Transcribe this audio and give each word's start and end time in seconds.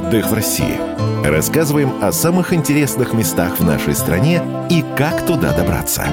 Отдых 0.00 0.30
в 0.30 0.32
России. 0.32 0.78
Рассказываем 1.22 2.02
о 2.02 2.10
самых 2.10 2.54
интересных 2.54 3.12
местах 3.12 3.60
в 3.60 3.64
нашей 3.64 3.94
стране 3.94 4.42
и 4.70 4.82
как 4.96 5.26
туда 5.26 5.52
добраться. 5.52 6.04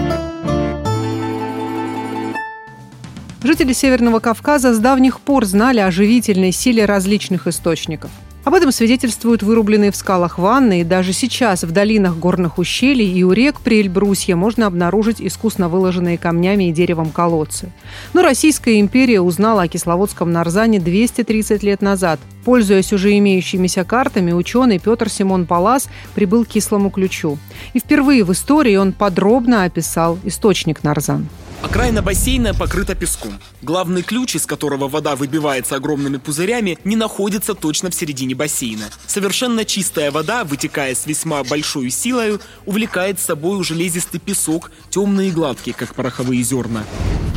Жители 3.42 3.71
Северного 3.71 4.20
Кавказа 4.20 4.73
с 4.73 4.79
давних 4.79 5.21
пор 5.21 5.46
знали 5.46 5.79
о 5.79 5.89
живительной 5.89 6.52
силе 6.52 6.84
различных 6.84 7.47
источников– 7.47 8.11
об 8.48 8.54
этом 8.54 8.71
свидетельствуют 8.71 9.43
вырубленные 9.43 9.91
в 9.91 9.98
скалах 9.98 10.38
ванны, 10.38 10.79
и 10.79 10.86
даже 10.86 11.11
сейчас 11.11 11.64
в 11.64 11.71
долинах 11.71 12.16
горных 12.16 12.59
ущелий 12.59 13.11
и 13.11 13.21
у 13.21 13.34
рек 13.34 13.59
при 13.59 13.82
Эльбрусье 13.82 14.36
можно 14.36 14.68
обнаружить 14.68 15.20
искусно 15.20 15.68
выложенные 15.68 16.18
камнями 16.18 16.70
и 16.70 16.71
деревом 16.71 17.10
колодцы. 17.10 17.70
Но 18.14 18.21
Российская 18.21 18.79
империя 18.79 19.20
узнала 19.20 19.64
о 19.64 19.68
Кисловодском 19.68 20.32
Нарзане 20.32 20.79
230 20.79 21.61
лет 21.61 21.82
назад. 21.82 22.21
Пользуясь 22.46 22.93
уже 22.93 23.18
имеющимися 23.18 23.83
картами, 23.83 24.32
ученый 24.32 24.79
Петр 24.79 25.09
Симон 25.09 25.45
Палас 25.45 25.89
прибыл 26.15 26.45
к 26.45 26.48
Кислому 26.48 26.89
ключу. 26.89 27.37
И 27.73 27.79
впервые 27.79 28.23
в 28.23 28.32
истории 28.32 28.78
он 28.78 28.93
подробно 28.93 29.65
описал 29.65 30.18
источник 30.23 30.86
Нарзан. 30.86 31.28
Окраина 31.64 32.03
бассейна 32.03 32.53
покрыта 32.53 32.94
песком. 32.94 33.39
Главный 33.64 34.03
ключ, 34.03 34.36
из 34.36 34.45
которого 34.45 34.88
вода 34.88 35.16
выбивается 35.16 35.75
огромными 35.75 36.17
пузырями, 36.17 36.78
не 36.84 36.95
находится 36.95 37.56
точно 37.56 37.89
в 37.89 37.95
середине 37.95 38.36
бассейна. 38.36 38.86
Совершенно 39.08 39.66
чистая 39.66 40.12
вода, 40.12 40.44
вытекая 40.44 40.94
с 40.94 41.08
весьма 41.08 41.44
большой 41.44 41.89
силой, 41.89 42.39
увлекает 42.66 43.20
с 43.20 43.25
собой 43.25 43.64
железистый 43.64 44.20
песок, 44.20 44.72
темный 44.92 45.30
и 45.30 45.31
гладкий, 45.31 45.73
как 45.73 45.95
пороховые 45.95 46.44
зерна. 46.44 46.84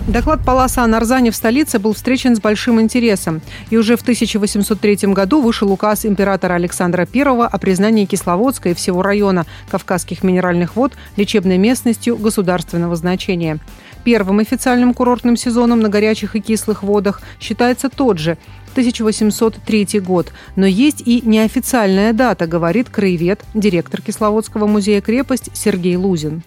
Доклад 0.09 0.41
Паласа 0.45 0.83
о 0.83 0.87
Нарзане 0.87 1.31
в 1.31 1.37
столице 1.37 1.79
был 1.79 1.93
встречен 1.93 2.35
с 2.35 2.41
большим 2.41 2.81
интересом. 2.81 3.43
И 3.71 3.77
уже 3.77 3.97
в 3.97 4.03
1803 4.03 5.13
году 5.13 5.41
вышел 5.41 5.71
указ 5.71 6.05
императора 6.07 6.55
Александра 6.55 7.07
I 7.15 7.23
о 7.23 7.59
признании 7.59 8.07
Кисловодска 8.07 8.71
и 8.71 8.75
всего 8.75 9.03
района 9.03 9.45
Кавказских 9.71 10.25
минеральных 10.25 10.75
вод 10.75 10.93
лечебной 11.17 11.59
местностью 11.59 12.17
государственного 12.17 12.97
значения. 12.97 13.59
Первым 14.03 14.39
официальным 14.39 14.95
курортным 14.95 15.37
сезоном 15.37 15.81
на 15.81 15.91
горячих 15.91 16.35
и 16.35 16.41
кислых 16.41 16.83
водах 16.83 17.21
считается 17.39 17.91
тот 17.91 18.19
же 18.19 18.39
1803 18.73 20.01
год. 20.01 20.33
Но 20.57 20.67
есть 20.67 21.07
и 21.07 21.21
неофициальная 21.23 22.13
дата, 22.13 22.47
говорит 22.47 22.89
краевед, 22.89 23.45
директор 23.55 24.01
Кисловодского 24.01 24.67
музея 24.67 25.03
«Крепость» 25.03 25.55
Сергей 25.55 25.97
Лузин. 25.97 26.43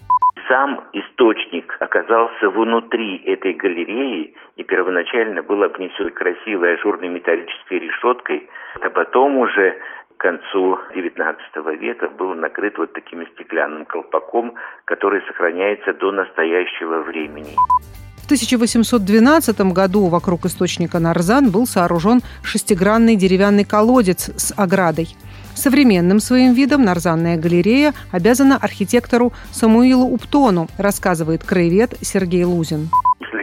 Сам 0.48 0.80
источник 0.92 1.63
оказался 1.94 2.50
внутри 2.50 3.22
этой 3.24 3.54
галереи 3.54 4.34
и 4.56 4.64
первоначально 4.64 5.42
был 5.42 5.62
обнесен 5.62 6.10
красивой 6.10 6.74
ажурной 6.74 7.08
металлической 7.08 7.78
решеткой, 7.78 8.48
а 8.80 8.90
потом 8.90 9.38
уже 9.38 9.76
к 10.16 10.20
концу 10.20 10.78
XIX 10.94 11.76
века 11.78 12.08
был 12.08 12.34
накрыт 12.34 12.78
вот 12.78 12.92
таким 12.92 13.26
стеклянным 13.34 13.84
колпаком, 13.84 14.54
который 14.84 15.22
сохраняется 15.26 15.92
до 15.94 16.10
настоящего 16.10 17.02
времени. 17.02 17.54
В 18.16 18.24
1812 18.24 19.60
году 19.72 20.06
вокруг 20.06 20.46
источника 20.46 20.98
Нарзан 20.98 21.50
был 21.50 21.66
сооружен 21.66 22.20
шестигранный 22.42 23.16
деревянный 23.16 23.64
колодец 23.64 24.30
с 24.34 24.54
оградой. 24.56 25.08
Современным 25.54 26.20
своим 26.20 26.52
видом 26.52 26.82
Нарзанная 26.82 27.36
галерея 27.36 27.92
обязана 28.12 28.56
архитектору 28.56 29.32
Самуилу 29.52 30.06
Уптону, 30.06 30.68
рассказывает 30.78 31.44
краевед 31.44 31.94
Сергей 32.02 32.44
Лузин 32.44 32.90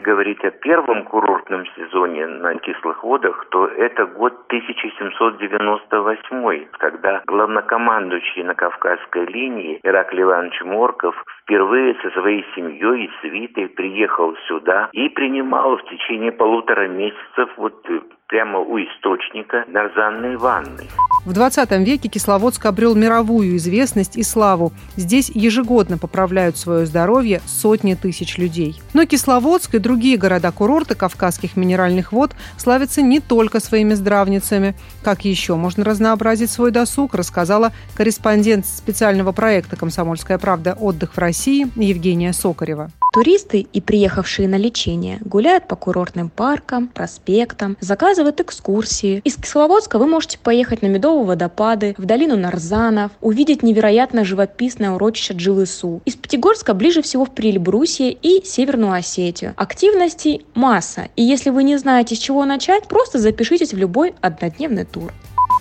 говорить 0.01 0.43
о 0.43 0.51
первом 0.51 1.05
курортном 1.05 1.65
сезоне 1.75 2.27
на 2.27 2.55
кислых 2.55 3.01
водах, 3.03 3.47
то 3.49 3.67
это 3.67 4.05
год 4.05 4.33
1798, 4.47 6.67
когда 6.73 7.21
главнокомандующий 7.25 8.43
на 8.43 8.53
Кавказской 8.55 9.25
линии 9.25 9.79
Ираклий 9.83 10.23
Иванович 10.23 10.61
Морков 10.63 11.15
впервые 11.41 11.95
со 12.01 12.09
своей 12.11 12.45
семьей 12.55 13.05
и 13.05 13.11
свитой 13.21 13.67
приехал 13.69 14.35
сюда 14.47 14.89
и 14.91 15.07
принимал 15.09 15.77
в 15.77 15.83
течение 15.85 16.31
полутора 16.31 16.87
месяцев 16.87 17.49
вот 17.57 17.85
прямо 18.27 18.59
у 18.59 18.77
источника 18.79 19.65
нарзанной 19.67 20.37
ванны. 20.37 20.87
В 21.23 21.33
20 21.33 21.69
веке 21.85 22.09
Кисловодск 22.09 22.65
обрел 22.65 22.95
мировую 22.95 23.55
известность 23.57 24.17
и 24.17 24.23
славу. 24.23 24.73
Здесь 24.95 25.29
ежегодно 25.29 25.99
поправляют 25.99 26.57
свое 26.57 26.87
здоровье 26.87 27.41
сотни 27.45 27.93
тысяч 27.93 28.39
людей. 28.39 28.81
Но 28.93 29.05
Кисловодск 29.05 29.75
и 29.75 29.79
другие 29.79 30.17
города-курорты 30.17 30.95
Кавказских 30.95 31.55
минеральных 31.55 32.11
вод 32.11 32.31
славятся 32.57 33.03
не 33.03 33.19
только 33.19 33.59
своими 33.59 33.93
здравницами. 33.93 34.75
Как 35.03 35.23
еще 35.23 35.55
можно 35.55 35.83
разнообразить 35.83 36.49
свой 36.49 36.71
досуг, 36.71 37.13
рассказала 37.13 37.71
корреспондент 37.93 38.65
специального 38.65 39.31
проекта 39.31 39.75
«Комсомольская 39.75 40.39
правда. 40.39 40.75
Отдых 40.79 41.13
в 41.13 41.17
России» 41.19 41.67
Евгения 41.75 42.33
Сокарева. 42.33 42.89
Туристы 43.11 43.67
и 43.73 43.81
приехавшие 43.81 44.47
на 44.47 44.55
лечение 44.55 45.19
гуляют 45.25 45.67
по 45.67 45.75
курортным 45.75 46.29
паркам, 46.29 46.87
проспектам, 46.87 47.75
заказывают 47.81 48.39
экскурсии. 48.39 49.19
Из 49.25 49.35
Кисловодска 49.35 49.99
вы 49.99 50.07
можете 50.07 50.39
поехать 50.39 50.81
на 50.81 50.87
Медовые 50.87 51.25
водопады, 51.25 51.93
в 51.97 52.05
долину 52.05 52.37
Нарзанов, 52.37 53.11
увидеть 53.19 53.63
невероятно 53.63 54.23
живописное 54.23 54.91
урочище 54.91 55.33
Джилысу. 55.33 56.01
Из 56.05 56.15
Пятигорска 56.15 56.73
ближе 56.73 57.01
всего 57.01 57.25
в 57.25 57.31
Прильбрусье 57.31 58.13
и 58.13 58.45
Северную 58.45 58.93
Осетию. 58.93 59.55
Активностей 59.57 60.45
масса, 60.53 61.09
и 61.17 61.21
если 61.21 61.49
вы 61.49 61.63
не 61.63 61.75
знаете, 61.75 62.15
с 62.15 62.19
чего 62.19 62.45
начать, 62.45 62.87
просто 62.87 63.19
запишитесь 63.19 63.73
в 63.73 63.77
любой 63.77 64.13
однодневный 64.21 64.85
тур. 64.85 65.11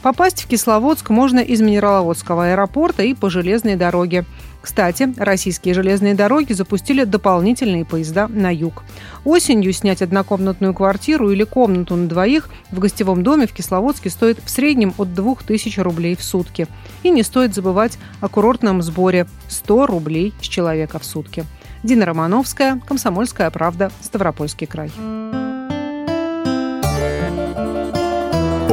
Попасть 0.03 0.43
в 0.43 0.49
Кисловодск 0.49 1.11
можно 1.11 1.41
из 1.41 1.61
Минераловодского 1.61 2.53
аэропорта 2.53 3.03
и 3.03 3.13
по 3.13 3.29
железной 3.29 3.77
дороге. 3.77 4.25
Кстати, 4.63 5.13
российские 5.17 5.75
железные 5.75 6.15
дороги 6.15 6.53
запустили 6.53 7.05
дополнительные 7.05 7.85
поезда 7.85 8.29
на 8.29 8.53
юг. 8.55 8.83
Осенью 9.25 9.73
снять 9.73 10.03
однокомнатную 10.03 10.75
квартиру 10.75 11.31
или 11.31 11.45
комнату 11.45 11.97
на 11.97 12.09
двоих 12.09 12.51
в 12.71 12.79
гостевом 12.79 13.23
доме 13.23 13.47
в 13.47 13.53
Кисловодске 13.53 14.11
стоит 14.11 14.39
в 14.45 14.51
среднем 14.51 14.95
от 14.99 15.15
2000 15.15 15.81
рублей 15.81 16.15
в 16.17 16.23
сутки. 16.23 16.67
И 17.03 17.11
не 17.11 17.23
стоит 17.23 17.55
забывать 17.55 17.99
о 18.21 18.29
курортном 18.29 18.83
сборе– 18.83 19.27
100 19.49 19.87
рублей 19.87 20.35
с 20.41 20.45
человека 20.45 20.99
в 20.99 21.05
сутки. 21.05 21.45
Дина 21.83 22.05
Романовская, 22.05 22.81
Комсомольская 22.87 23.51
правда, 23.51 23.91
Ставропольский 24.03 24.67
край. 24.67 24.91